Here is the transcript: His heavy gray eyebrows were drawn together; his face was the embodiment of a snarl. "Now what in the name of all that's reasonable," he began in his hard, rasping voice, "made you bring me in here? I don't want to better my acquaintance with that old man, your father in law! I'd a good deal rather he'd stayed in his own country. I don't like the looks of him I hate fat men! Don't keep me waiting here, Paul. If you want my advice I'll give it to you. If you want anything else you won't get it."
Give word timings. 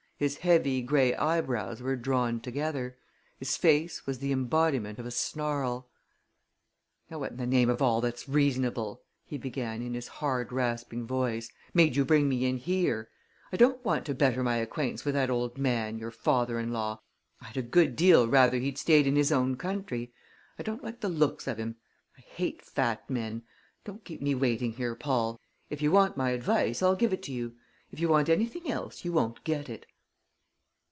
His 0.21 0.37
heavy 0.37 0.83
gray 0.83 1.15
eyebrows 1.15 1.81
were 1.81 1.95
drawn 1.95 2.41
together; 2.41 2.95
his 3.39 3.57
face 3.57 4.05
was 4.05 4.19
the 4.19 4.31
embodiment 4.31 4.99
of 4.99 5.07
a 5.07 5.09
snarl. 5.09 5.89
"Now 7.09 7.17
what 7.17 7.31
in 7.31 7.37
the 7.37 7.47
name 7.47 7.71
of 7.71 7.81
all 7.81 8.01
that's 8.01 8.29
reasonable," 8.29 9.01
he 9.25 9.39
began 9.39 9.81
in 9.81 9.95
his 9.95 10.07
hard, 10.07 10.51
rasping 10.53 11.07
voice, 11.07 11.51
"made 11.73 11.95
you 11.95 12.05
bring 12.05 12.29
me 12.29 12.45
in 12.45 12.57
here? 12.57 13.09
I 13.51 13.57
don't 13.57 13.83
want 13.83 14.05
to 14.05 14.13
better 14.13 14.43
my 14.43 14.57
acquaintance 14.57 15.03
with 15.05 15.15
that 15.15 15.31
old 15.31 15.57
man, 15.57 15.97
your 15.97 16.11
father 16.11 16.59
in 16.59 16.71
law! 16.71 17.01
I'd 17.41 17.57
a 17.57 17.63
good 17.63 17.95
deal 17.95 18.27
rather 18.27 18.57
he'd 18.59 18.77
stayed 18.77 19.07
in 19.07 19.15
his 19.15 19.31
own 19.31 19.57
country. 19.57 20.13
I 20.59 20.61
don't 20.61 20.83
like 20.83 20.99
the 21.01 21.09
looks 21.09 21.47
of 21.47 21.57
him 21.57 21.77
I 22.15 22.21
hate 22.21 22.61
fat 22.61 23.09
men! 23.09 23.41
Don't 23.85 24.05
keep 24.05 24.21
me 24.21 24.35
waiting 24.35 24.73
here, 24.73 24.93
Paul. 24.93 25.39
If 25.71 25.81
you 25.81 25.91
want 25.91 26.15
my 26.15 26.29
advice 26.29 26.83
I'll 26.83 26.95
give 26.95 27.11
it 27.11 27.23
to 27.23 27.31
you. 27.31 27.55
If 27.89 27.99
you 27.99 28.07
want 28.07 28.29
anything 28.29 28.69
else 28.71 29.03
you 29.03 29.11
won't 29.11 29.43
get 29.43 29.67
it." 29.67 29.87